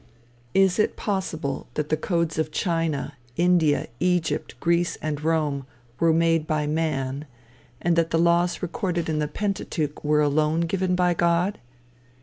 [0.55, 5.67] Is it possible that the codes of China, India, Egypt, Greece and Rome
[5.99, 7.27] were made by man,
[7.79, 11.59] and that the laws recorded in the Pentateuch were alone given by God?